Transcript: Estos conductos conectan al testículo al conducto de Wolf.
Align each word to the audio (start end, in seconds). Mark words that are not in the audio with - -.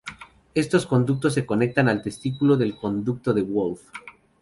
Estos 0.55 0.87
conductos 0.87 1.37
conectan 1.45 1.87
al 1.87 2.01
testículo 2.01 2.55
al 2.55 2.75
conducto 2.75 3.35
de 3.35 3.43
Wolf. 3.43 3.81